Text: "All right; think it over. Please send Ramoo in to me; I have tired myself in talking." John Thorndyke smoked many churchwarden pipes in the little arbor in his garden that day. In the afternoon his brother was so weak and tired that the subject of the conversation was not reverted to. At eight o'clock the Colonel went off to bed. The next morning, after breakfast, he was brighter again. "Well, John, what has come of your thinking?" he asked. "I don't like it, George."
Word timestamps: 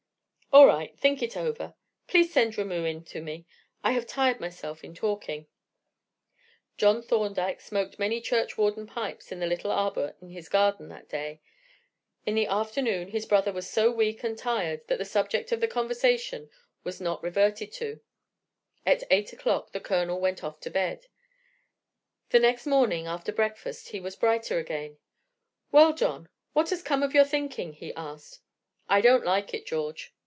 "All 0.53 0.67
right; 0.67 0.93
think 0.99 1.23
it 1.23 1.37
over. 1.37 1.75
Please 2.07 2.33
send 2.33 2.57
Ramoo 2.57 2.83
in 2.83 3.05
to 3.05 3.21
me; 3.21 3.45
I 3.85 3.93
have 3.93 4.05
tired 4.05 4.41
myself 4.41 4.83
in 4.83 4.93
talking." 4.93 5.47
John 6.75 7.01
Thorndyke 7.01 7.61
smoked 7.61 7.97
many 7.97 8.19
churchwarden 8.19 8.85
pipes 8.85 9.31
in 9.31 9.39
the 9.39 9.47
little 9.47 9.71
arbor 9.71 10.13
in 10.19 10.27
his 10.31 10.49
garden 10.49 10.89
that 10.89 11.07
day. 11.07 11.39
In 12.25 12.35
the 12.35 12.47
afternoon 12.47 13.07
his 13.11 13.25
brother 13.25 13.53
was 13.53 13.69
so 13.69 13.91
weak 13.91 14.25
and 14.25 14.37
tired 14.37 14.85
that 14.89 14.97
the 14.97 15.05
subject 15.05 15.53
of 15.53 15.61
the 15.61 15.69
conversation 15.69 16.49
was 16.83 16.99
not 16.99 17.23
reverted 17.23 17.71
to. 17.75 18.01
At 18.85 19.03
eight 19.09 19.31
o'clock 19.31 19.71
the 19.71 19.79
Colonel 19.79 20.19
went 20.19 20.43
off 20.43 20.59
to 20.61 20.69
bed. 20.69 21.05
The 22.31 22.39
next 22.39 22.65
morning, 22.67 23.07
after 23.07 23.31
breakfast, 23.31 23.89
he 23.91 24.01
was 24.01 24.17
brighter 24.17 24.59
again. 24.59 24.97
"Well, 25.71 25.93
John, 25.93 26.27
what 26.51 26.71
has 26.71 26.83
come 26.83 27.03
of 27.03 27.13
your 27.13 27.23
thinking?" 27.23 27.71
he 27.71 27.93
asked. 27.93 28.41
"I 28.89 28.99
don't 28.99 29.23
like 29.23 29.53
it, 29.53 29.65
George." 29.65 30.13